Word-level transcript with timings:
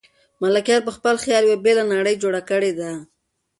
ملکیار 0.41 0.81
په 0.87 0.91
خپل 0.97 1.15
خیال 1.23 1.43
یوه 1.45 1.63
بېله 1.65 1.83
نړۍ 1.93 2.15
جوړه 2.23 2.41
کړې 2.49 2.71
ده. 2.79 2.91